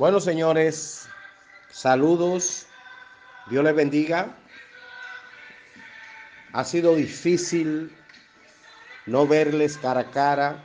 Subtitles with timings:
[0.00, 1.10] Bueno, señores,
[1.70, 2.66] saludos.
[3.50, 4.34] Dios les bendiga.
[6.54, 7.94] Ha sido difícil
[9.04, 10.64] no verles cara a cara.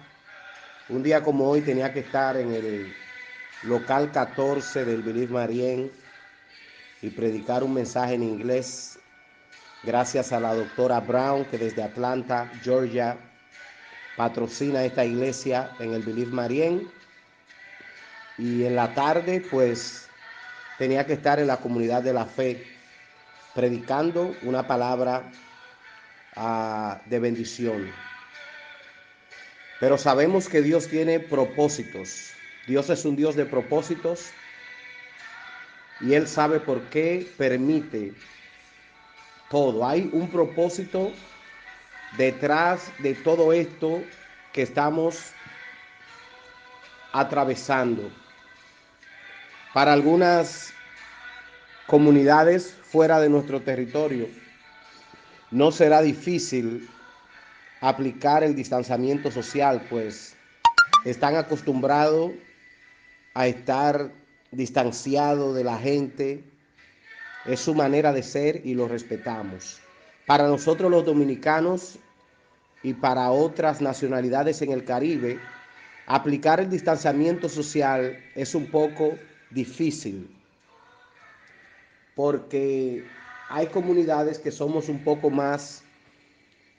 [0.87, 2.95] Un día como hoy tenía que estar en el
[3.63, 5.91] local 14 del Believe Marien
[7.01, 8.97] y predicar un mensaje en inglés.
[9.83, 13.17] Gracias a la doctora Brown que desde Atlanta, Georgia,
[14.15, 16.89] patrocina esta iglesia en el Believe Marien
[18.37, 20.07] y en la tarde pues
[20.77, 22.65] tenía que estar en la comunidad de la fe
[23.53, 25.31] predicando una palabra
[26.35, 27.91] uh, de bendición.
[29.79, 32.31] Pero sabemos que Dios tiene propósitos.
[32.67, 34.31] Dios es un Dios de propósitos
[36.01, 38.13] y Él sabe por qué permite
[39.49, 39.87] todo.
[39.87, 41.11] Hay un propósito
[42.17, 44.03] detrás de todo esto
[44.51, 45.31] que estamos
[47.13, 48.11] atravesando.
[49.75, 50.73] Para algunas
[51.85, 54.29] comunidades fuera de nuestro territorio,
[55.51, 56.89] no será difícil
[57.81, 60.37] aplicar el distanciamiento social, pues
[61.03, 62.31] están acostumbrados
[63.33, 64.13] a estar
[64.51, 66.45] distanciados de la gente.
[67.43, 69.81] Es su manera de ser y lo respetamos.
[70.25, 71.99] Para nosotros los dominicanos
[72.81, 75.37] y para otras nacionalidades en el Caribe,
[76.05, 79.19] aplicar el distanciamiento social es un poco
[79.55, 80.29] difícil
[82.15, 83.05] porque
[83.49, 85.83] hay comunidades que somos un poco más,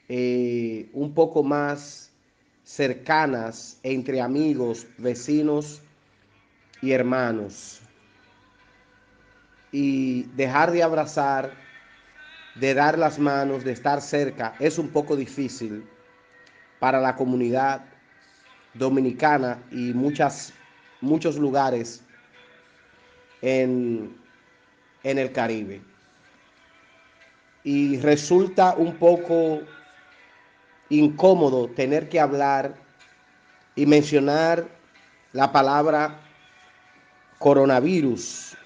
[0.09, 2.11] eh, un poco más
[2.65, 5.83] cercanas entre amigos, vecinos
[6.81, 7.81] y hermanos.
[9.71, 11.53] Y dejar de abrazar,
[12.55, 15.87] de dar las manos, de estar cerca, es un poco difícil
[16.79, 17.85] para la comunidad
[18.75, 20.53] dominicana y muchas,
[21.01, 22.03] muchos lugares
[23.43, 24.17] en,
[25.03, 25.81] en el Caribe.
[27.65, 29.61] Y resulta un poco
[30.89, 32.75] incómodo tener que hablar
[33.75, 34.67] y mencionar
[35.33, 36.21] la palabra
[37.39, 38.57] coronavirus,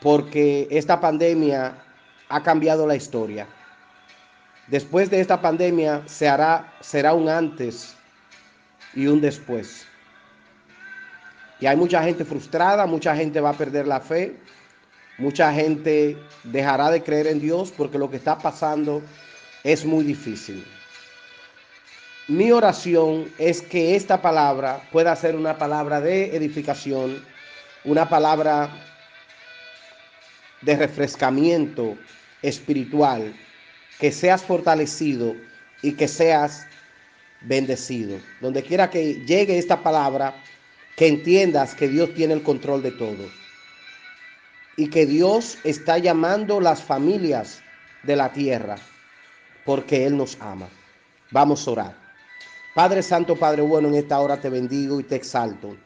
[0.00, 1.74] porque esta pandemia
[2.28, 3.46] ha cambiado la historia.
[4.66, 7.96] Después de esta pandemia se hará, será un antes
[8.94, 9.86] y un después.
[11.60, 14.36] Y hay mucha gente frustrada, mucha gente va a perder la fe,
[15.18, 19.02] mucha gente dejará de creer en Dios porque lo que está pasando
[19.64, 20.64] es muy difícil.
[22.28, 27.24] Mi oración es que esta palabra pueda ser una palabra de edificación,
[27.84, 28.68] una palabra
[30.60, 31.96] de refrescamiento
[32.42, 33.34] espiritual,
[33.98, 35.34] que seas fortalecido
[35.82, 36.66] y que seas
[37.40, 38.18] bendecido.
[38.40, 40.34] Donde quiera que llegue esta palabra,
[40.98, 43.24] que entiendas que Dios tiene el control de todo
[44.76, 47.62] y que Dios está llamando las familias
[48.02, 48.74] de la tierra
[49.64, 50.68] porque Él nos ama.
[51.30, 51.96] Vamos a orar.
[52.74, 55.76] Padre Santo, Padre bueno, en esta hora te bendigo y te exalto.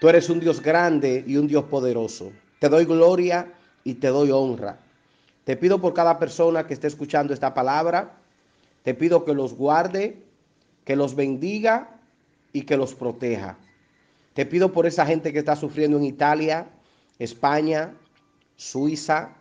[0.00, 2.30] Tú eres un Dios grande y un Dios poderoso.
[2.60, 3.52] Te doy gloria
[3.82, 4.78] y te doy honra.
[5.42, 8.12] Te pido por cada persona que esté escuchando esta palabra,
[8.84, 10.22] te pido que los guarde,
[10.84, 11.90] que los bendiga
[12.52, 13.56] y que los proteja.
[14.36, 16.68] Te pido por esa gente que está sufriendo en Italia,
[17.18, 17.94] España,
[18.56, 19.34] Suiza,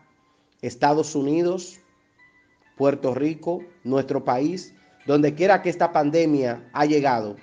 [0.62, 1.82] Estados Unidos,
[2.78, 4.74] Puerto Rico, nuestro país,
[5.06, 7.36] donde quiera que esta pandemia ha llegado,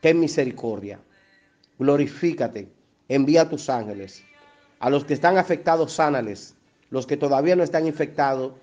[0.00, 0.98] ten misericordia.
[1.78, 2.68] Glorifícate,
[3.06, 4.24] envía tus ángeles.
[4.80, 6.56] A los que están afectados, sánales.
[6.90, 8.54] Los que todavía no están infectados,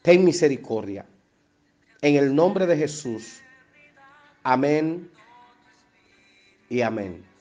[0.00, 1.04] ten misericordia.
[2.00, 3.42] En el nombre de Jesús.
[4.42, 5.10] Amén
[6.70, 7.35] y amén.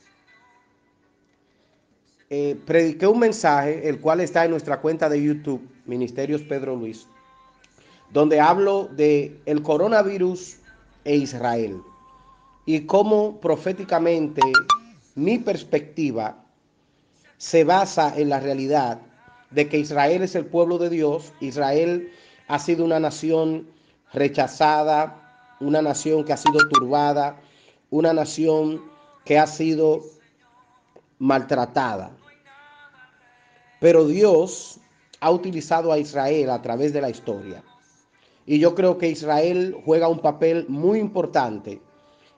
[2.32, 7.08] Eh, prediqué un mensaje, el cual está en nuestra cuenta de YouTube, Ministerios Pedro Luis,
[8.12, 10.58] donde hablo de el coronavirus
[11.04, 11.82] e Israel
[12.66, 14.42] y cómo proféticamente
[15.14, 16.44] mi perspectiva
[17.38, 19.00] se basa en la realidad
[19.52, 22.12] de que Israel es el pueblo de Dios, Israel
[22.48, 23.68] ha sido una nación
[24.14, 27.40] rechazada, una nación que ha sido turbada,
[27.92, 28.82] una nación
[29.26, 30.02] que ha sido
[31.20, 32.12] maltratada.
[33.80, 34.80] Pero Dios
[35.20, 37.64] ha utilizado a Israel a través de la historia.
[38.46, 41.82] Y yo creo que Israel juega un papel muy importante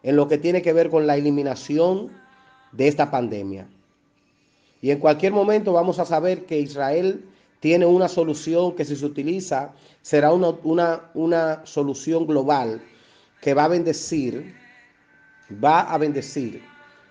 [0.04, 2.12] en lo que tiene que ver con la eliminación
[2.72, 3.68] de esta pandemia.
[4.82, 7.26] Y en cualquier momento vamos a saber que Israel
[7.60, 12.82] tiene una solución que si se utiliza será una, una, una solución global
[13.42, 14.56] que va a bendecir,
[15.64, 16.62] va a bendecir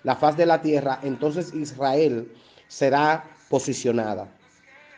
[0.06, 2.30] la faz de la tierra, entonces Israel
[2.68, 4.28] será posicionada.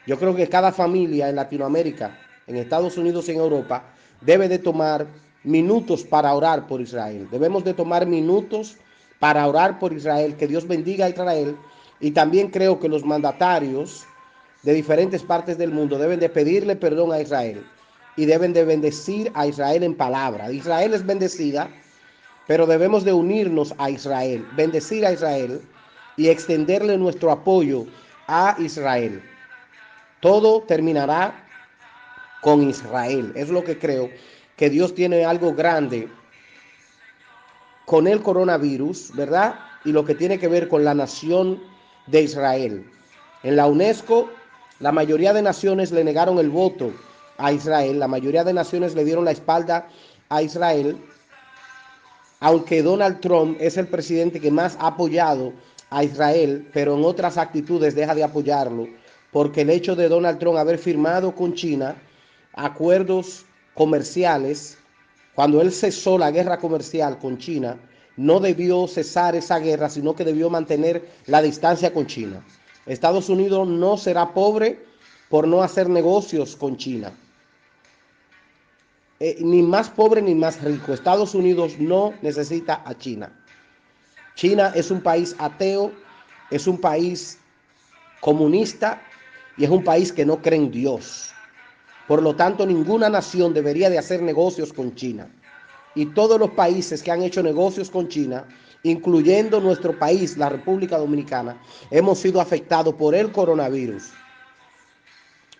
[0.06, 3.84] Yo creo que cada familia en Latinoamérica, en Estados Unidos en Europa,
[4.20, 5.06] debe de tomar
[5.44, 7.26] minutos para orar por Israel.
[7.30, 8.76] Debemos de tomar minutos
[9.18, 11.56] para orar por Israel, que Dios bendiga a Israel.
[12.00, 14.04] Y también creo que los mandatarios
[14.62, 17.64] de diferentes partes del mundo deben de pedirle perdón a Israel
[18.18, 20.52] y deben de bendecir a Israel en palabra.
[20.52, 21.70] Israel es bendecida,
[22.48, 25.60] pero debemos de unirnos a Israel, bendecir a Israel
[26.16, 27.86] y extenderle nuestro apoyo
[28.26, 29.22] a Israel.
[30.20, 31.44] Todo terminará
[32.40, 33.32] con Israel.
[33.36, 34.08] Es lo que creo,
[34.56, 36.08] que Dios tiene algo grande
[37.84, 39.56] con el coronavirus, ¿verdad?
[39.84, 41.62] Y lo que tiene que ver con la nación
[42.06, 42.90] de Israel.
[43.42, 44.30] En la UNESCO,
[44.80, 46.94] la mayoría de naciones le negaron el voto
[47.36, 49.86] a Israel, la mayoría de naciones le dieron la espalda
[50.30, 50.98] a Israel,
[52.40, 55.52] aunque Donald Trump es el presidente que más ha apoyado
[55.90, 58.88] a Israel, pero en otras actitudes deja de apoyarlo,
[59.32, 61.96] porque el hecho de Donald Trump haber firmado con China
[62.52, 63.44] acuerdos
[63.74, 64.78] comerciales,
[65.34, 67.78] cuando él cesó la guerra comercial con China,
[68.16, 72.44] no debió cesar esa guerra, sino que debió mantener la distancia con China.
[72.86, 74.84] Estados Unidos no será pobre
[75.28, 77.12] por no hacer negocios con China.
[79.20, 80.92] Eh, ni más pobre ni más rico.
[80.92, 83.32] Estados Unidos no necesita a China.
[84.36, 85.92] China es un país ateo,
[86.50, 87.38] es un país
[88.20, 89.02] comunista
[89.56, 91.32] y es un país que no cree en Dios.
[92.06, 95.28] Por lo tanto, ninguna nación debería de hacer negocios con China.
[95.96, 98.44] Y todos los países que han hecho negocios con China,
[98.84, 101.60] incluyendo nuestro país, la República Dominicana,
[101.90, 104.10] hemos sido afectados por el coronavirus.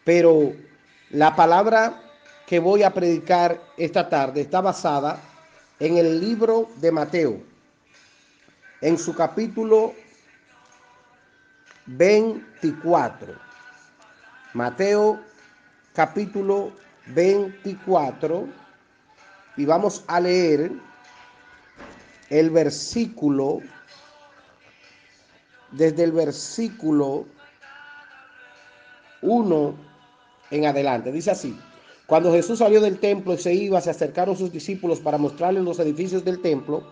[0.04, 0.52] Pero
[1.10, 2.07] la palabra
[2.48, 5.20] que voy a predicar esta tarde está basada
[5.78, 7.42] en el libro de Mateo,
[8.80, 9.92] en su capítulo
[11.84, 13.34] 24.
[14.54, 15.20] Mateo
[15.92, 16.72] capítulo
[17.08, 18.48] 24
[19.58, 20.72] y vamos a leer
[22.30, 23.60] el versículo,
[25.70, 27.26] desde el versículo
[29.20, 29.74] 1
[30.50, 31.12] en adelante.
[31.12, 31.58] Dice así,
[32.08, 35.78] cuando Jesús salió del templo y se iba, se acercaron sus discípulos para mostrarles los
[35.78, 36.82] edificios del templo.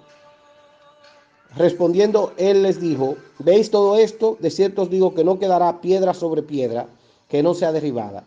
[1.57, 4.37] Respondiendo, él les dijo, ¿veis todo esto?
[4.41, 6.87] De cierto os digo que no quedará piedra sobre piedra
[7.31, 8.25] que no sea derribada.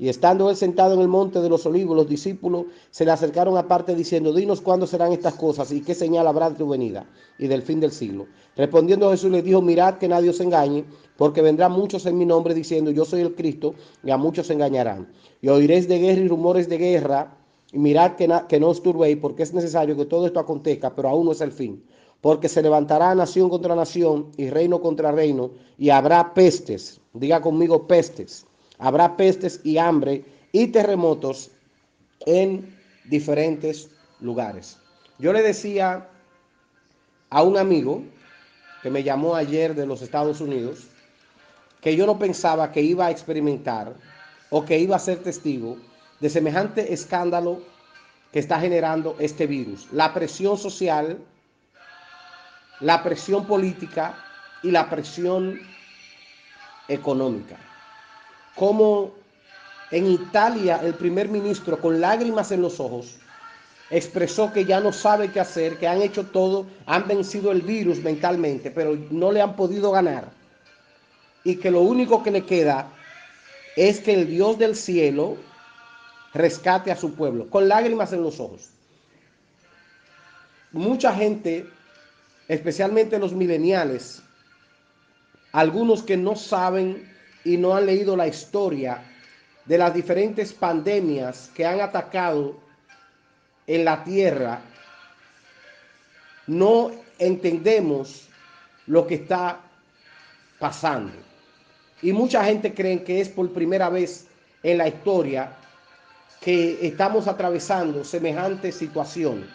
[0.00, 3.56] Y estando él sentado en el monte de los olivos, los discípulos se le acercaron
[3.56, 7.04] aparte diciendo, dinos cuándo serán estas cosas y qué señal habrá de tu venida
[7.36, 8.26] y del fin del siglo.
[8.56, 10.84] Respondiendo Jesús les dijo, mirad que nadie os engañe,
[11.16, 13.74] porque vendrán muchos en mi nombre diciendo, yo soy el Cristo,
[14.04, 15.08] y a muchos engañarán.
[15.42, 17.36] Y oiréis de guerra y rumores de guerra,
[17.72, 21.08] y mirad que, que no os turbéis, porque es necesario que todo esto acontezca, pero
[21.08, 21.82] aún no es el fin.
[22.20, 27.88] Porque se levantará nación contra nación y reino contra reino, y habrá pestes, diga conmigo
[27.88, 28.47] pestes
[28.78, 31.50] Habrá pestes y hambre y terremotos
[32.26, 33.90] en diferentes
[34.20, 34.78] lugares.
[35.18, 36.08] Yo le decía
[37.30, 38.02] a un amigo
[38.82, 40.84] que me llamó ayer de los Estados Unidos
[41.80, 43.94] que yo no pensaba que iba a experimentar
[44.50, 45.76] o que iba a ser testigo
[46.20, 47.62] de semejante escándalo
[48.32, 49.88] que está generando este virus.
[49.92, 51.18] La presión social,
[52.80, 54.16] la presión política
[54.62, 55.60] y la presión
[56.88, 57.67] económica
[58.58, 59.12] como
[59.90, 63.16] en Italia el primer ministro con lágrimas en los ojos
[63.90, 68.02] expresó que ya no sabe qué hacer, que han hecho todo, han vencido el virus
[68.02, 70.30] mentalmente, pero no le han podido ganar.
[71.44, 72.90] Y que lo único que le queda
[73.76, 75.38] es que el Dios del cielo
[76.34, 78.68] rescate a su pueblo, con lágrimas en los ojos.
[80.72, 81.66] Mucha gente,
[82.48, 84.22] especialmente los mileniales,
[85.52, 87.08] algunos que no saben
[87.48, 89.02] y no han leído la historia
[89.64, 92.58] de las diferentes pandemias que han atacado
[93.66, 94.60] en la tierra,
[96.46, 98.28] no entendemos
[98.86, 99.60] lo que está
[100.58, 101.14] pasando.
[102.02, 104.26] Y mucha gente cree que es por primera vez
[104.62, 105.50] en la historia
[106.42, 109.48] que estamos atravesando semejante situación.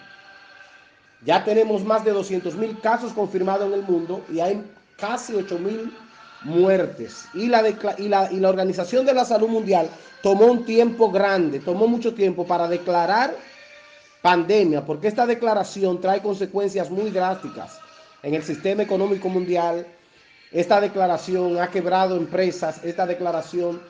[1.24, 4.64] Ya tenemos más de 200 mil casos confirmados en el mundo y hay
[4.98, 5.94] casi 8 mil
[6.44, 7.26] muertes.
[7.34, 7.64] Y la,
[7.98, 9.90] y, la, y la Organización de la Salud Mundial
[10.22, 13.36] tomó un tiempo grande, tomó mucho tiempo para declarar
[14.22, 17.80] pandemia, porque esta declaración trae consecuencias muy drásticas
[18.24, 19.86] en el sistema económico mundial.
[20.52, 23.82] Esta declaración ha quebrado empresas, esta declaración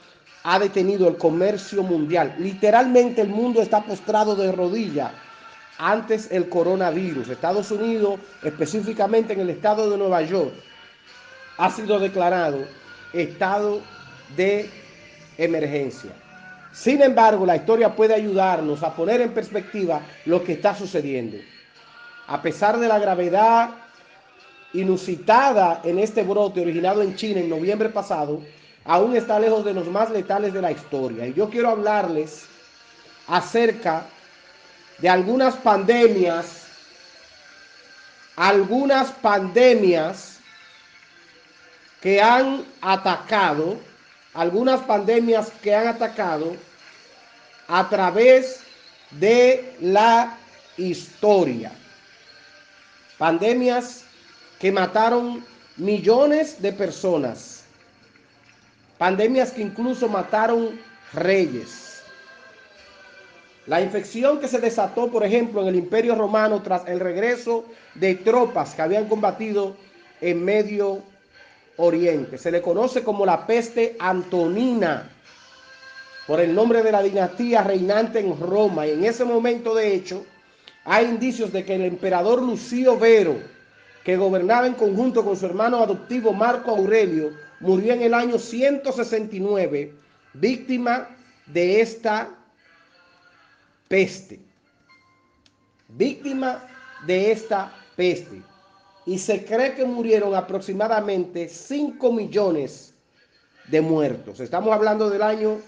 [0.43, 2.35] ha detenido el comercio mundial.
[2.39, 5.11] Literalmente el mundo está postrado de rodillas
[5.77, 7.29] antes el coronavirus.
[7.29, 10.53] Estados Unidos, específicamente en el estado de Nueva York,
[11.57, 12.65] ha sido declarado
[13.13, 13.81] estado
[14.35, 14.69] de
[15.37, 16.11] emergencia.
[16.71, 21.37] Sin embargo, la historia puede ayudarnos a poner en perspectiva lo que está sucediendo.
[22.27, 23.69] A pesar de la gravedad
[24.73, 28.41] inusitada en este brote originado en China en noviembre pasado,
[28.85, 31.27] aún está lejos de los más letales de la historia.
[31.27, 32.45] Y yo quiero hablarles
[33.27, 34.05] acerca
[34.97, 36.65] de algunas pandemias,
[38.35, 40.32] algunas pandemias
[42.03, 43.77] que han atacado,
[44.33, 46.57] algunas pandemias que han atacado
[47.69, 48.59] a través
[49.11, 50.37] de la
[50.75, 51.71] historia.
[53.17, 54.03] Pandemias
[54.59, 55.45] que mataron
[55.77, 57.63] millones de personas.
[58.97, 60.77] Pandemias que incluso mataron
[61.13, 62.03] reyes.
[63.65, 67.63] La infección que se desató, por ejemplo, en el Imperio Romano tras el regreso
[67.95, 69.77] de tropas que habían combatido
[70.19, 71.01] en Medio
[71.77, 72.37] Oriente.
[72.37, 75.09] Se le conoce como la peste antonina
[76.27, 78.87] por el nombre de la dinastía reinante en Roma.
[78.87, 80.25] Y en ese momento, de hecho,
[80.85, 83.37] hay indicios de que el emperador Lucio Vero,
[84.03, 89.93] que gobernaba en conjunto con su hermano adoptivo Marco Aurelio, murió en el año 169,
[90.33, 91.07] víctima
[91.45, 92.29] de esta
[93.87, 94.39] peste.
[95.87, 96.65] Víctima
[97.05, 98.41] de esta peste.
[99.05, 102.93] Y se cree que murieron aproximadamente 5 millones
[103.67, 104.39] de muertos.
[104.39, 105.59] Estamos hablando del año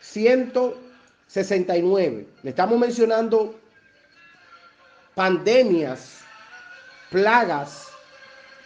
[0.00, 2.26] 169.
[2.42, 3.54] Le estamos mencionando
[5.14, 6.18] pandemias,
[7.10, 7.88] plagas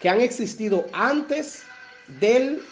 [0.01, 1.63] que han existido antes
[2.21, 2.63] del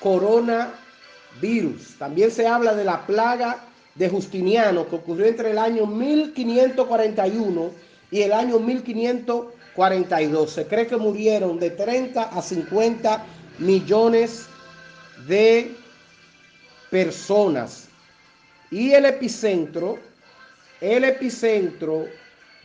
[0.00, 1.96] coronavirus.
[1.98, 3.64] También se habla de la plaga
[3.94, 7.70] de Justiniano que ocurrió entre el año 1541
[8.10, 8.58] y el año
[9.76, 10.50] 1542.
[10.50, 13.24] Se cree que murieron de 30 a 50
[13.58, 14.46] millones
[15.26, 15.76] de
[16.90, 17.88] personas.
[18.70, 19.98] Y el epicentro,
[20.80, 22.06] el epicentro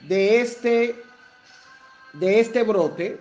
[0.08, 0.96] de este,
[2.14, 3.20] de este brote,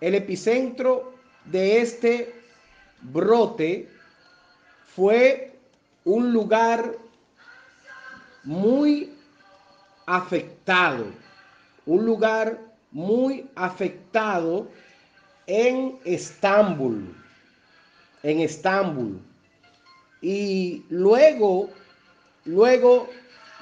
[0.00, 1.14] el epicentro
[1.46, 2.34] de este
[3.02, 3.88] brote
[4.94, 5.58] fue
[6.04, 6.94] un lugar
[8.44, 9.12] muy
[10.06, 11.06] afectado,
[11.86, 14.68] un lugar muy afectado
[15.46, 17.14] en Estambul,
[18.22, 19.20] en Estambul.
[20.22, 21.70] Y luego,
[22.44, 23.08] luego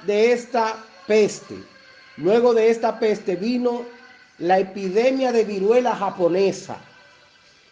[0.05, 1.55] de esta peste,
[2.17, 3.85] luego de esta peste vino
[4.39, 6.77] la epidemia de viruela japonesa.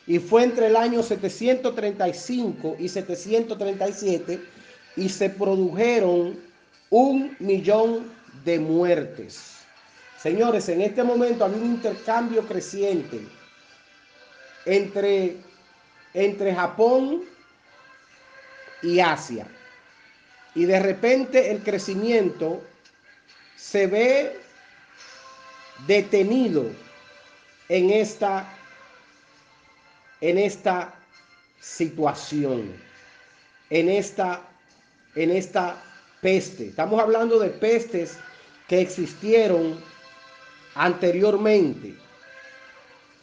[0.06, 4.40] Y fue entre el año 735 y 737
[4.96, 6.40] y se produjeron
[6.90, 8.12] un millón
[8.46, 9.57] de muertes.
[10.22, 13.22] Señores, en este momento hay un intercambio creciente
[14.66, 15.38] entre,
[16.14, 17.24] entre Japón
[18.82, 19.48] y Asia.
[20.56, 22.64] Y de repente el crecimiento
[23.56, 24.40] se ve
[25.86, 26.66] detenido
[27.70, 28.52] en esta,
[30.22, 30.96] en esta
[31.60, 32.74] situación,
[33.70, 34.42] en esta,
[35.16, 35.84] en esta
[36.22, 36.70] peste.
[36.70, 38.18] Estamos hablando de pestes
[38.68, 39.84] que existieron
[40.78, 41.96] anteriormente.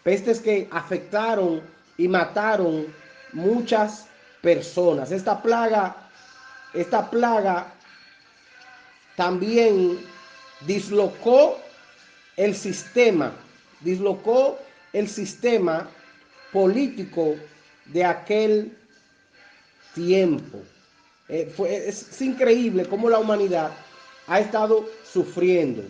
[0.02, 1.62] Pestes que afectaron
[1.96, 2.86] y mataron
[3.32, 4.06] muchas
[4.42, 5.10] personas.
[5.10, 5.96] Esta plaga,
[6.74, 7.72] esta plaga
[9.16, 9.98] también
[10.66, 11.58] dislocó
[12.36, 13.32] el sistema,
[13.80, 14.58] dislocó
[14.92, 15.88] el sistema
[16.52, 17.36] político
[17.86, 18.76] de aquel
[19.94, 20.58] tiempo.
[21.28, 21.52] Eh,
[21.88, 23.70] es, increíble cómo la humanidad
[24.26, 25.82] ha estado sufriendo,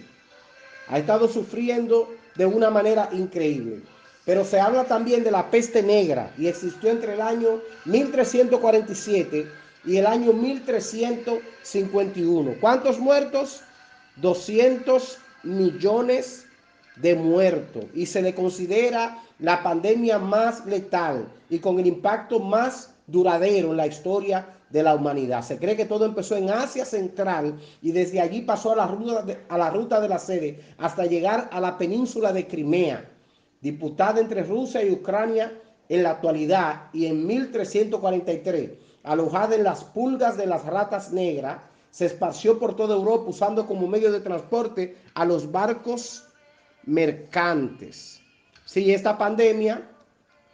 [0.88, 3.82] ha estado sufriendo de una manera increíble.
[4.24, 9.46] Pero se habla también de la peste negra y existió entre el año 1347
[9.84, 12.54] y el año 1351.
[12.60, 13.60] ¿Cuántos muertos?
[14.16, 16.46] 200 millones
[16.96, 22.94] de muertos y se le considera la pandemia más letal y con el impacto más
[23.06, 25.44] duradero en la historia de la humanidad.
[25.44, 29.22] Se cree que todo empezó en Asia Central y desde allí pasó a la ruta
[29.22, 33.08] de, la, ruta sede hasta llegar a la península de Crimea,
[33.60, 35.52] disputada entre Rusia y Ucrania
[35.88, 38.70] en la actualidad y en 1343,
[39.04, 41.58] alojada en las pulgas de las ratas negras,
[41.90, 46.24] se esparció por toda Europa usando como medio de transporte a los barcos
[46.84, 48.20] mercantes.
[48.64, 49.88] Sí, esta pandemia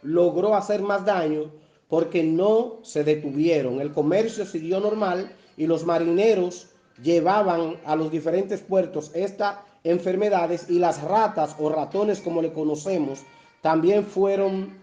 [0.03, 1.51] logró hacer más daño
[1.91, 3.81] porque no se detuvieron.
[3.81, 6.67] El comercio siguió normal y los marineros
[7.03, 13.23] llevaban a los diferentes puertos esta enfermedades y las ratas o ratones como le conocemos
[13.61, 14.73] también fueron,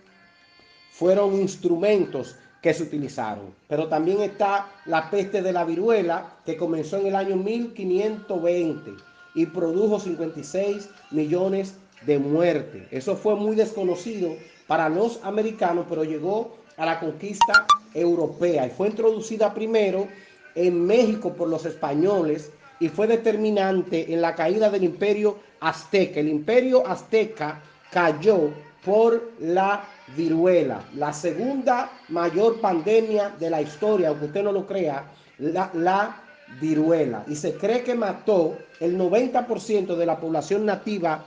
[0.90, 3.54] fueron instrumentos que se utilizaron.
[3.68, 8.92] Pero también está la peste de la viruela que comenzó en el año 1520
[9.34, 11.74] y produjo 56 millones
[12.04, 12.86] de muertes.
[12.90, 14.36] Eso fue muy desconocido
[14.66, 20.08] para los americanos, pero llegó a la conquista europea y fue introducida primero
[20.54, 26.20] en México por los españoles y fue determinante en la caída del imperio azteca.
[26.20, 28.50] El imperio azteca cayó
[28.84, 29.84] por la
[30.16, 35.04] viruela, la segunda mayor pandemia de la historia, aunque usted no lo crea,
[35.38, 36.22] la, la
[36.60, 37.24] viruela.
[37.26, 41.26] Y se cree que mató el 90% de la población nativa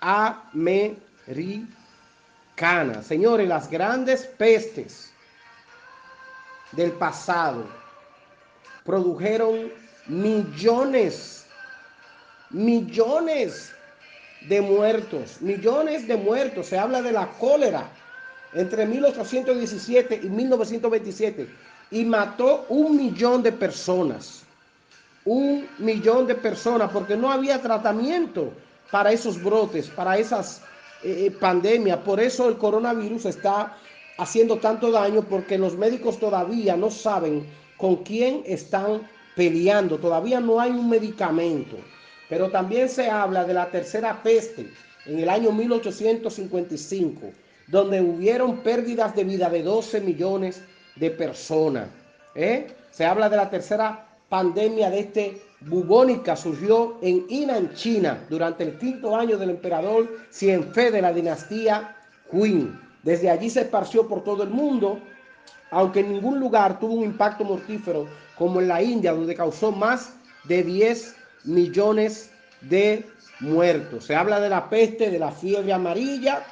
[0.00, 1.77] americana.
[3.02, 5.12] Señores, las grandes pestes
[6.72, 7.64] del pasado
[8.84, 9.72] produjeron
[10.08, 11.46] millones,
[12.50, 13.72] millones
[14.48, 16.66] de muertos, millones de muertos.
[16.66, 17.88] Se habla de la cólera
[18.52, 21.48] entre 1817 y 1927
[21.92, 24.42] y mató un millón de personas.
[25.24, 28.52] Un millón de personas porque no había tratamiento
[28.90, 30.60] para esos brotes, para esas
[31.02, 31.98] eh, eh, pandemias.
[31.98, 33.76] Por eso el coronavirus está
[34.18, 39.98] haciendo tanto daño porque los médicos todavía no saben con quién están peleando.
[39.98, 41.76] Todavía no hay un medicamento.
[42.28, 44.68] Pero también se habla de la tercera peste
[45.06, 47.30] en el año 1855,
[47.68, 50.60] donde hubieron pérdidas de vida de 12 millones
[50.96, 51.88] de personas.
[52.34, 52.66] ¿eh?
[52.90, 58.78] Se habla de la tercera pandemia de este bubónica, surgió en Inan, China, durante el
[58.78, 61.96] quinto año del emperador Xianfei de la dinastía
[62.30, 62.78] Qin.
[63.02, 64.98] Desde allí se esparció por todo el mundo,
[65.70, 68.06] aunque en ningún lugar tuvo un impacto mortífero
[68.36, 72.30] como en la India, donde causó más de 10 millones
[72.60, 73.04] de
[73.40, 74.04] muertos.
[74.04, 76.44] Se habla de la peste, de la fiebre amarilla,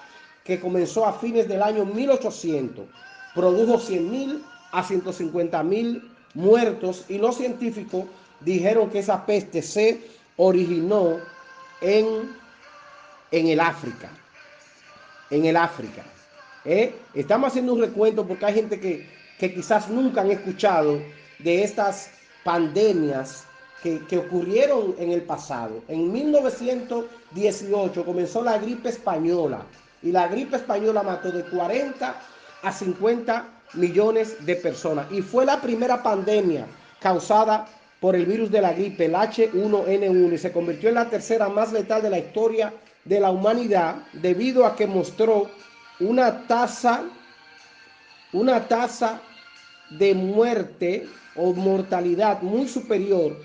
[0.45, 2.87] que comenzó a fines del año 1800.
[3.35, 8.05] Produjo 100 mil a 150 mil muertos y los científicos
[8.41, 10.01] dijeron que esa peste se
[10.37, 11.19] originó
[11.81, 12.37] en,
[13.31, 14.11] en el África.
[15.31, 16.05] En el África.
[16.65, 16.95] ¿Eh?
[17.15, 21.01] Estamos haciendo un recuento porque hay gente que, que quizás nunca han escuchado
[21.39, 22.11] de estas
[22.45, 23.45] pandemias
[23.83, 25.83] que, que, ocurrieron en el pasado.
[25.89, 29.63] En 1918 comenzó la gripe española
[30.03, 32.15] y la gripe española mató de 40
[32.63, 36.67] a 50 millones de personas y fue la primera pandemia
[37.00, 37.67] causada
[38.00, 41.73] por el virus de la gripe, el H1N1, y se convirtió en la tercera más
[41.73, 42.73] letal de la historia
[43.04, 45.50] de la humanidad debido a que mostró
[46.00, 47.04] una tasa,
[48.32, 49.21] una tasa
[49.91, 53.36] de muerte o mortalidad muy superior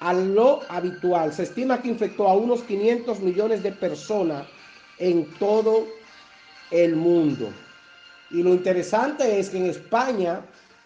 [0.00, 1.32] a lo habitual.
[1.32, 4.46] Se estima que infectó a unos 500 millones de personas
[4.98, 5.86] en todo
[6.70, 7.50] el mundo.
[8.30, 10.40] Y lo interesante es que en España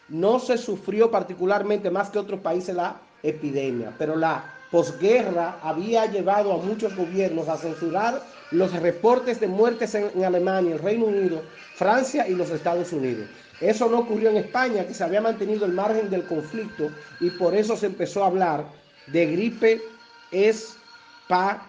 [0.08, 6.52] no se sufrió particularmente más que otros países la epidemia, pero la posguerra había llevado
[6.52, 11.42] a muchos gobiernos a censurar los reportes de muertes en, Alemania, el Reino Unido,
[11.74, 13.28] Francia y los Estados Unidos.
[13.60, 17.54] Eso no ocurrió en España, que se había mantenido el margen del conflicto y por
[17.54, 18.64] eso se empezó a hablar
[19.08, 19.82] de gripe
[20.30, 21.60] española.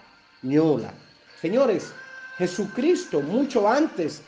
[1.41, 1.91] Señores,
[2.37, 4.21] Jesucristo mucho antes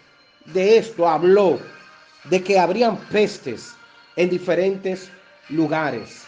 [0.45, 1.59] de esto habló
[2.25, 3.73] de que habrían pestes
[4.15, 5.09] en diferentes
[5.49, 6.23] lugares.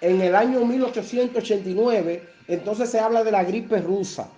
[0.00, 4.28] En el año 1889, entonces se habla de la gripe rusa.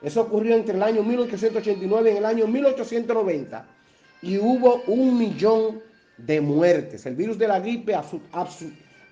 [0.00, 3.66] Eso ocurrió entre el año 1889 y el año 1890.
[4.22, 5.82] Y hubo un millón
[6.16, 7.06] de muertes.
[7.06, 7.94] El virus de la gripe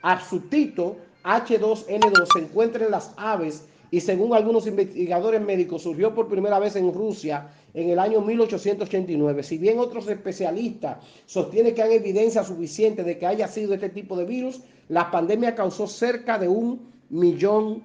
[0.03, 6.59] absutito H2N2 se encuentra en las aves y según algunos investigadores médicos surgió por primera
[6.59, 9.43] vez en Rusia en el año 1889.
[9.43, 14.17] Si bien otros especialistas sostienen que hay evidencia suficiente de que haya sido este tipo
[14.17, 17.85] de virus, la pandemia causó cerca de un millón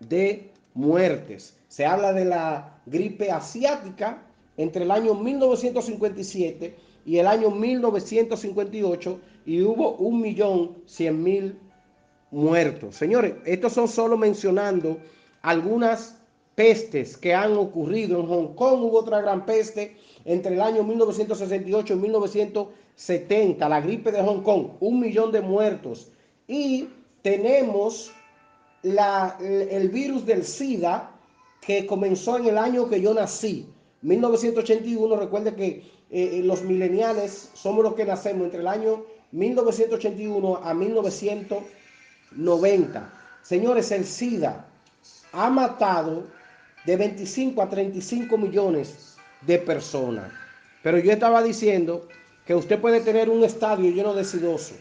[0.00, 1.56] de muertes.
[1.68, 4.22] Se habla de la gripe asiática
[4.56, 11.58] entre el año 1957 y el año 1958 y hubo un millón cien mil
[12.30, 12.96] muertos.
[12.96, 14.98] Señores, estos son solo mencionando
[15.42, 16.16] algunas
[16.54, 18.20] pestes que han ocurrido.
[18.20, 24.12] En Hong Kong hubo otra gran peste entre el año 1968 y 1970, la gripe
[24.12, 26.12] de Hong Kong, un millón de muertos.
[26.46, 26.88] Y
[27.22, 28.12] tenemos
[28.82, 31.10] la, el virus del SIDA
[31.60, 33.66] que comenzó en el año que yo nací,
[34.02, 35.16] 1981.
[35.16, 43.12] Recuerde que eh, los mileniales somos los que nacemos entre el año 1981 a 1990.
[43.42, 44.68] Señores, el SIDA
[45.32, 46.24] ha matado
[46.84, 50.32] de 25 a 35 millones de personas.
[50.82, 52.08] Pero yo estaba diciendo
[52.44, 54.74] que usted puede tener un estadio lleno de sidoso,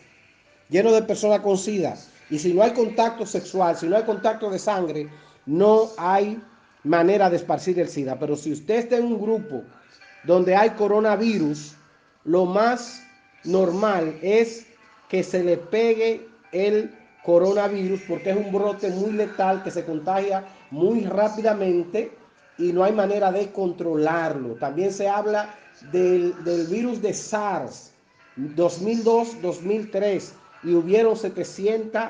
[0.69, 1.95] lleno de personas con sida,
[2.29, 5.10] y si no hay contacto sexual, si no hay contacto de sangre,
[5.45, 6.41] no hay
[6.84, 8.17] manera de esparcir el SIDA.
[8.17, 9.63] Pero si usted está en un grupo
[10.23, 11.75] donde hay coronavirus,
[12.23, 13.03] lo más
[13.43, 14.65] normal es
[15.10, 20.43] que se le pegue el coronavirus porque es un brote muy letal que se contagia
[20.71, 22.12] muy rápidamente
[22.57, 24.55] y no hay manera de controlarlo.
[24.55, 25.55] También se habla
[25.91, 26.34] del,
[26.69, 27.91] virus de SARS
[28.38, 30.31] 2002-2003
[30.63, 32.01] y hubieron 700,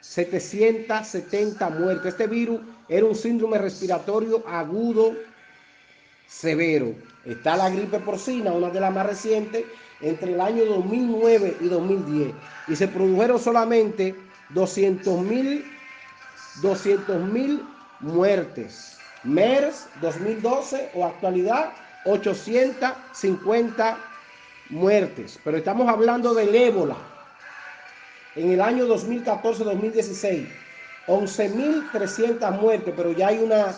[0.00, 2.12] 770 muertes.
[2.12, 5.14] Este virus era un síndrome respiratorio agudo
[6.26, 6.94] severo.
[7.24, 9.64] Está la gripe porcina, una de las más recientes,
[10.00, 12.34] entre el año 2009 y 2010.
[12.68, 14.14] Y se produjeron solamente
[14.50, 15.64] 200 mil
[16.62, 17.62] 200 mil
[18.00, 18.98] muertes.
[19.24, 21.72] MERS 2012 o actualidad
[22.04, 23.98] 850
[24.70, 25.38] muertes.
[25.44, 26.96] Pero estamos hablando del ébola.
[28.36, 30.46] En el año 2014-2016,
[31.08, 33.74] 11.300 muertes, pero ya hay una,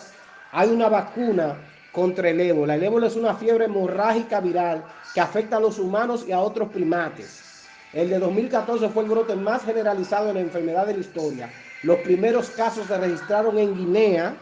[0.51, 1.55] hay una vacuna
[1.91, 2.75] contra el ébola.
[2.75, 6.69] El ébola es una fiebre hemorrágica viral que afecta a los humanos y a otros
[6.69, 7.50] primates.
[7.93, 11.51] El de 2014 fue el brote más generalizado de la enfermedad de la historia.
[11.83, 14.33] Los primeros casos se registraron en Guinea,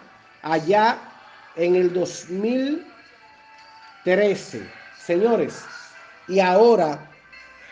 [0.44, 1.00] allá
[1.56, 4.62] en el 2013.
[5.04, 5.64] Señores,
[6.28, 7.10] y ahora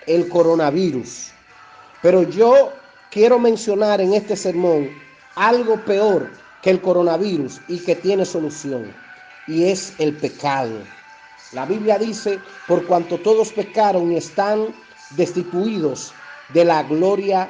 [0.08, 1.30] el coronavirus.
[2.02, 2.74] Pero yo
[3.12, 4.90] quiero mencionar en este sermón
[5.36, 6.32] algo peor
[6.64, 8.92] que el coronavirus y que tiene solución
[9.48, 10.80] y es el pecado.
[11.54, 14.68] La Biblia dice, por cuanto todos pecaron y están
[15.12, 16.14] destituidos
[16.54, 17.50] de la gloria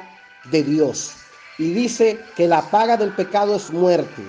[0.50, 1.14] de Dios.
[1.58, 4.22] Y dice que la paga del pecado es muerte,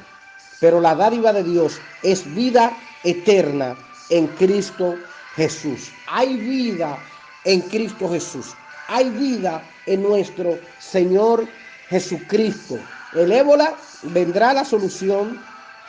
[0.59, 3.77] pero la dádiva de Dios es vida eterna
[4.09, 4.95] en Cristo
[5.35, 5.91] Jesús.
[6.07, 6.97] Hay vida
[7.45, 8.47] en Cristo Jesús.
[8.87, 11.47] Hay vida en nuestro Señor
[11.89, 12.79] Jesucristo.
[13.13, 15.39] El ébola vendrá la solución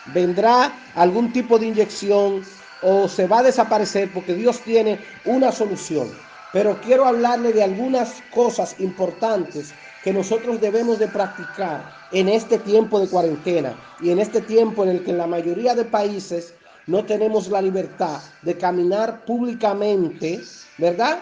[0.06, 2.42] vendrá algún tipo de inyección
[2.82, 6.10] o se va a desaparecer porque Dios tiene una solución.
[6.52, 12.98] Pero quiero hablarle de algunas cosas importantes que nosotros debemos de practicar en este tiempo
[12.98, 16.54] de cuarentena y en este tiempo en el que en la mayoría de países
[16.86, 20.40] no tenemos la libertad de caminar públicamente,
[20.78, 21.20] ¿verdad?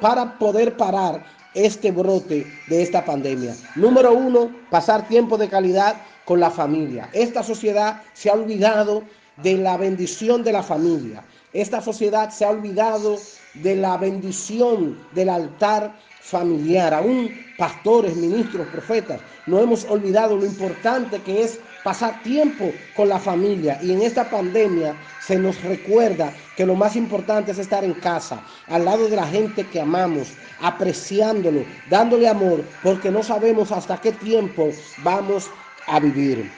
[0.00, 3.54] para poder parar este brote de esta pandemia.
[3.76, 7.08] Número uno, pasar tiempo de calidad con la familia.
[7.12, 9.04] Esta sociedad se ha olvidado
[9.36, 11.24] de la bendición de la familia.
[11.52, 13.18] Esta sociedad se ha olvidado
[13.54, 16.94] de la bendición del altar familiar.
[16.94, 23.18] Aún pastores, ministros, profetas, no hemos olvidado lo importante que es pasar tiempo con la
[23.18, 23.78] familia.
[23.82, 28.42] Y en esta pandemia se nos recuerda que lo más importante es estar en casa,
[28.68, 34.12] al lado de la gente que amamos, apreciándolo, dándole amor, porque no sabemos hasta qué
[34.12, 35.50] tiempo vamos
[35.86, 36.50] a vivir.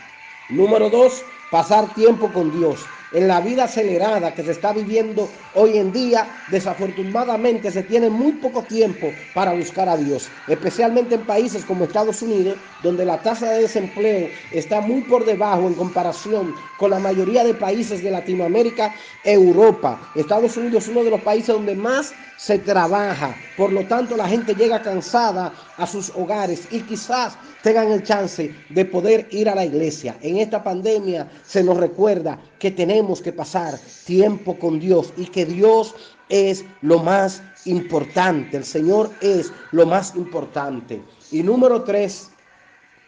[0.51, 5.79] Número dos, pasar tiempo con Dios en la vida acelerada que se está viviendo hoy
[5.79, 11.65] en día, desafortunadamente se tiene muy poco tiempo para buscar a Dios, especialmente en países
[11.65, 16.91] como Estados Unidos, donde la tasa de desempleo está muy por debajo en comparación con
[16.91, 20.01] la mayoría de países de Latinoamérica, Europa.
[20.17, 24.29] Estados Unidos es uno de los países donde más se trabaja, por lo tanto la
[24.29, 29.55] gente llega cansada a sus hogares y quizás tengan el chance de poder ir a
[29.55, 30.17] la iglesia.
[30.21, 35.45] En esta pandemia se nos recuerda que tenemos que pasar tiempo con Dios y que
[35.45, 35.95] Dios
[36.29, 38.57] es lo más importante.
[38.57, 41.03] El Señor es lo más importante.
[41.31, 42.31] Y número tres,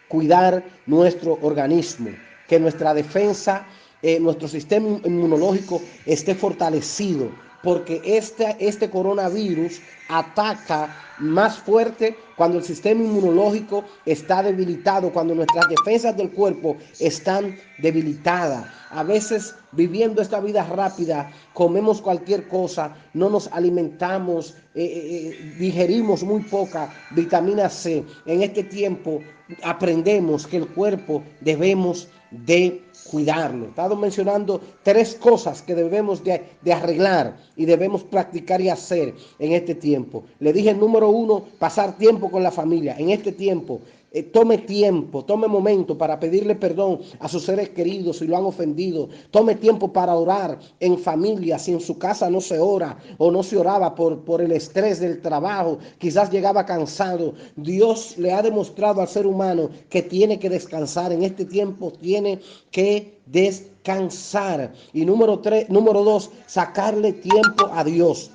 [0.09, 2.11] cuidar nuestro organismo,
[2.46, 3.66] que nuestra defensa,
[4.02, 7.30] eh, nuestro sistema inmunológico esté fortalecido,
[7.66, 15.68] porque este, este coronavirus ataca más fuerte cuando el sistema inmunológico está debilitado, cuando nuestras
[15.68, 18.66] defensas del cuerpo están debilitadas.
[18.90, 25.55] A veces viviendo esta vida rápida, comemos cualquier cosa, no nos alimentamos, eh, eh, eh,
[25.59, 28.05] digerimos muy poca vitamina C.
[28.26, 29.22] En este tiempo
[29.64, 33.66] aprendemos que el cuerpo debemos de cuidarlo.
[33.66, 39.14] He estado mencionando tres cosas que debemos de, de, arreglar y debemos practicar y hacer
[39.38, 40.25] en este tiempo.
[40.38, 42.97] Le dije número uno, pasar tiempo con la familia.
[42.99, 43.81] En este tiempo
[44.12, 48.45] eh, tome tiempo, tome momento para pedirle perdón a sus seres queridos si lo han
[48.45, 49.09] ofendido.
[49.31, 53.42] Tome tiempo para orar en familia, si en su casa no se ora o no
[53.42, 57.35] se oraba por, por el estrés del trabajo, quizás llegaba cansado.
[57.57, 61.12] Dios le ha demostrado al ser humano que tiene que descansar.
[61.12, 62.40] En este tiempo tiene
[62.71, 64.73] que descansar.
[64.92, 68.31] Y número tres, número dos, sacarle tiempo a Dios.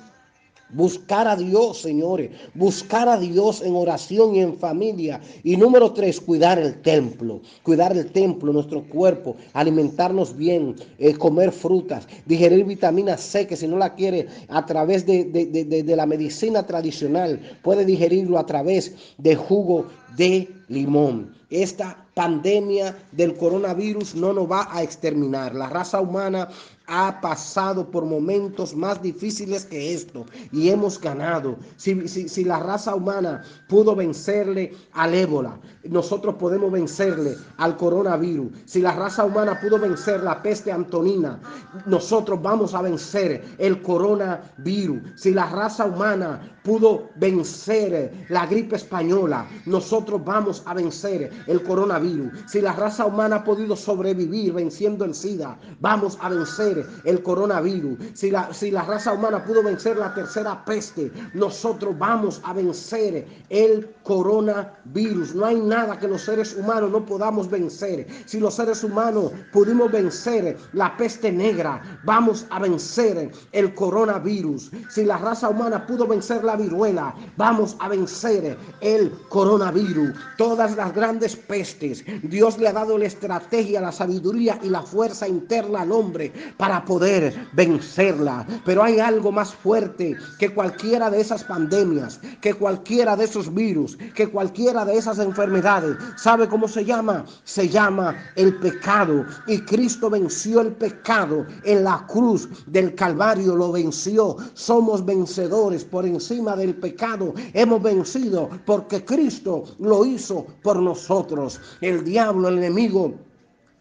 [0.72, 2.30] Buscar a Dios, señores.
[2.54, 5.20] Buscar a Dios en oración y en familia.
[5.44, 7.40] Y número tres, cuidar el templo.
[7.62, 9.36] Cuidar el templo, nuestro cuerpo.
[9.52, 10.74] Alimentarnos bien.
[10.98, 12.08] Eh, comer frutas.
[12.26, 17.38] Digerir vitamina C, que si no la quiere a través de, de la medicina tradicional,
[17.62, 21.34] puede digerirlo a través de jugo de limón.
[21.50, 25.54] Esta pandemia del coronavirus no nos va a exterminar.
[25.54, 26.48] La raza humana
[26.86, 31.56] ha pasado por momentos más difíciles que esto y hemos ganado.
[31.76, 38.52] Si, si, la raza humana pudo vencerle al ébola, nosotros podemos vencerle al coronavirus.
[38.64, 41.40] Si la raza humana pudo vencer la peste antonina,
[41.86, 45.00] nosotros vamos a vencer el coronavirus.
[45.16, 52.32] Si la raza humana pudo vencer la gripe española, nosotros vamos a vencer el coronavirus.
[52.46, 57.98] Si la raza humana ha podido sobrevivir venciendo el SIDA, vamos a vencer el coronavirus.
[58.14, 63.26] Si la, si la raza humana pudo vencer la tercera peste, nosotros vamos a vencer
[63.48, 65.34] el coronavirus.
[65.34, 68.06] No hay nada que los seres humanos no podamos vencer.
[68.26, 74.70] Si los seres humanos pudimos vencer la peste negra, vamos a vencer el coronavirus.
[74.88, 80.10] Si la raza humana pudo vencer la viruela, vamos a vencer el coronavirus.
[80.36, 85.28] Todas las grandes pestes, Dios le ha dado la estrategia, la sabiduría y la fuerza
[85.28, 88.46] interna al hombre para poder vencerla.
[88.64, 93.98] Pero hay algo más fuerte que cualquiera de esas pandemias, que cualquiera de esos virus,
[94.14, 95.96] que cualquiera de esas enfermedades.
[96.16, 97.24] ¿Sabe cómo se llama?
[97.42, 99.26] Se llama el pecado.
[99.48, 104.36] Y Cristo venció el pecado en la cruz del Calvario, lo venció.
[104.54, 107.34] Somos vencedores por encima del pecado.
[107.54, 111.60] Hemos vencido porque Cristo lo hizo por nosotros.
[111.80, 113.14] El diablo, el enemigo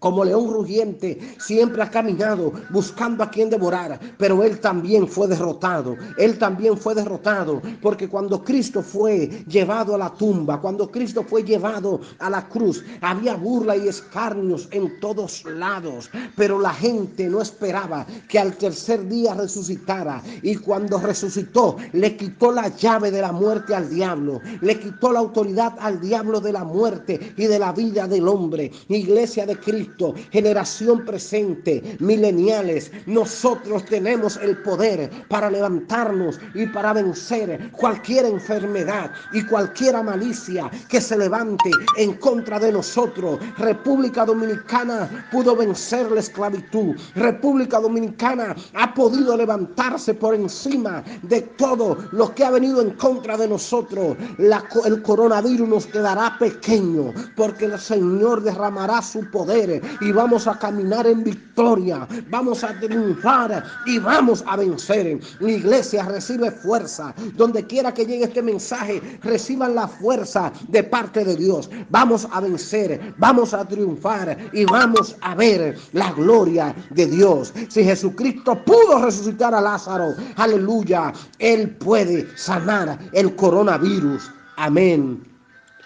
[0.01, 5.95] como león rugiente, siempre ha caminado buscando a quien devorar, pero él también fue derrotado.
[6.17, 11.43] Él también fue derrotado, porque cuando Cristo fue llevado a la tumba, cuando Cristo fue
[11.43, 17.39] llevado a la cruz, había burla y escarnios en todos lados, pero la gente no
[17.39, 20.23] esperaba que al tercer día resucitara.
[20.41, 25.19] Y cuando resucitó, le quitó la llave de la muerte al diablo, le quitó la
[25.19, 28.71] autoridad al diablo de la muerte y de la vida del hombre.
[28.87, 29.90] Iglesia de Cristo
[30.31, 39.43] generación presente, mileniales, nosotros tenemos el poder para levantarnos y para vencer cualquier enfermedad y
[39.45, 43.39] cualquier malicia que se levante en contra de nosotros.
[43.57, 46.95] República Dominicana pudo vencer la esclavitud.
[47.15, 53.37] República Dominicana ha podido levantarse por encima de todo lo que ha venido en contra
[53.37, 54.15] de nosotros.
[54.37, 61.07] el coronavirus nos quedará pequeño porque el Señor derramará su poder y vamos a caminar
[61.07, 65.19] en victoria, vamos a triunfar y vamos a vencer.
[65.39, 67.13] La iglesia recibe fuerza.
[67.35, 71.69] Donde quiera que llegue este mensaje, reciban la fuerza de parte de Dios.
[71.89, 77.53] Vamos a vencer, vamos a triunfar y vamos a ver la gloria de Dios.
[77.69, 84.31] Si Jesucristo pudo resucitar a Lázaro, aleluya, Él puede sanar el coronavirus.
[84.57, 85.23] Amén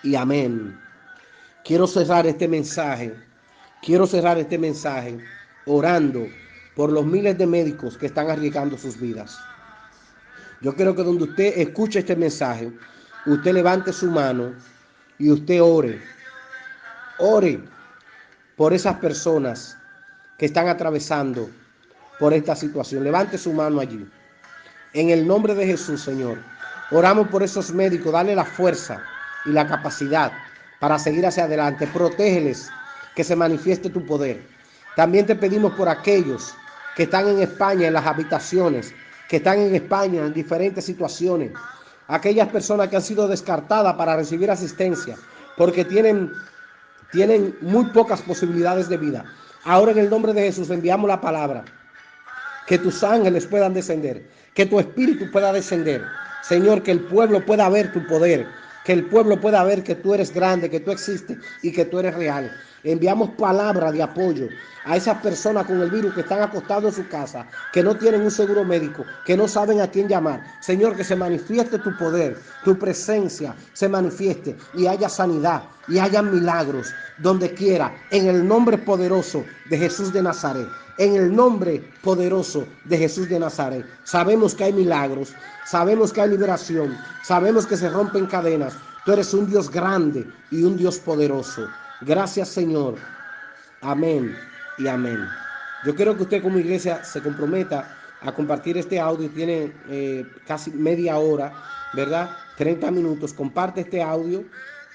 [0.03, 0.77] y amén.
[1.63, 3.24] Quiero cerrar este mensaje
[3.85, 5.15] Quiero cerrar este mensaje
[5.67, 6.25] orando
[6.75, 9.37] por los miles de médicos que están arriesgando sus vidas.
[10.61, 12.71] Yo quiero que donde usted escuche este mensaje,
[13.27, 14.55] usted levante su mano
[15.19, 16.01] y usted ore.
[17.19, 17.59] Ore
[18.55, 19.77] por esas personas
[20.39, 21.47] que están atravesando
[22.19, 23.03] por esta situación.
[23.03, 24.03] Levante su mano allí.
[24.93, 26.39] En el nombre de Jesús, Señor.
[26.89, 28.13] Oramos por esos médicos.
[28.13, 29.03] Dale la fuerza
[29.45, 30.31] y la capacidad
[30.79, 31.85] para seguir hacia adelante.
[31.85, 32.71] Protégeles
[33.15, 34.41] que se manifieste tu poder.
[34.95, 36.53] También te pedimos por aquellos
[36.95, 38.93] que están en España, en las habitaciones,
[39.27, 41.51] que están en España en diferentes situaciones,
[42.07, 45.17] aquellas personas que han sido descartadas para recibir asistencia,
[45.57, 46.31] porque tienen,
[47.11, 49.25] tienen muy pocas posibilidades de vida.
[49.63, 51.65] Ahora en el nombre de Jesús enviamos la palabra,
[52.67, 56.03] que tus ángeles puedan descender, que tu espíritu pueda descender.
[56.43, 58.47] Señor, que el pueblo pueda ver tu poder,
[58.83, 61.99] que el pueblo pueda ver que tú eres grande, que tú existes y que tú
[61.99, 62.51] eres real.
[62.85, 64.47] Enviamos palabra de apoyo
[64.83, 68.21] a esas personas con el virus que están acostados en su casa, que no tienen
[68.21, 70.43] un seguro médico, que no saben a quién llamar.
[70.61, 76.21] Señor, que se manifieste tu poder, tu presencia se manifieste y haya sanidad y haya
[76.21, 80.67] milagros donde quiera, en el nombre poderoso de Jesús de Nazaret.
[80.99, 83.83] En el nombre poderoso de Jesús de Nazaret.
[84.03, 85.33] Sabemos que hay milagros,
[85.65, 88.75] sabemos que hay liberación, sabemos que se rompen cadenas.
[89.05, 91.67] Tú eres un Dios grande y un Dios poderoso.
[92.05, 92.95] Gracias Señor.
[93.81, 94.35] Amén
[94.77, 95.17] y amén.
[95.85, 99.27] Yo quiero que usted como iglesia se comprometa a compartir este audio.
[99.29, 101.51] Tiene eh, casi media hora,
[101.93, 102.29] ¿verdad?
[102.57, 103.33] 30 minutos.
[103.33, 104.43] Comparte este audio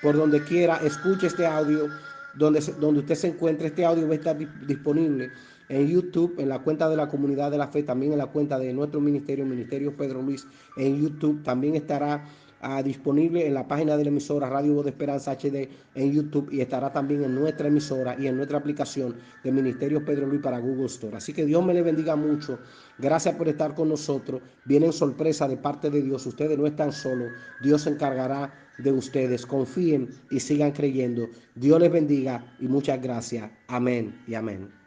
[0.03, 0.77] por donde quiera.
[0.77, 1.89] Escuche este audio
[2.35, 3.69] donde, donde usted se encuentre.
[3.69, 5.31] Este audio va a estar disponible
[5.69, 8.57] en YouTube, en la cuenta de la comunidad de la fe, también en la cuenta
[8.57, 10.47] de nuestro ministerio, Ministerio Pedro Luis,
[10.77, 11.43] en YouTube.
[11.43, 12.25] También estará
[12.63, 16.51] Ah, disponible en la página de la emisora Radio Voz de Esperanza HD en YouTube
[16.53, 20.59] y estará también en nuestra emisora y en nuestra aplicación de Ministerio Pedro Luis para
[20.59, 21.17] Google Store.
[21.17, 22.59] Así que Dios me le bendiga mucho.
[22.99, 24.43] Gracias por estar con nosotros.
[24.67, 26.27] Vienen sorpresa de parte de Dios.
[26.27, 27.33] Ustedes no están solos.
[27.63, 29.47] Dios se encargará de ustedes.
[29.47, 31.29] Confíen y sigan creyendo.
[31.55, 33.51] Dios les bendiga y muchas gracias.
[33.69, 34.80] Amén y amén.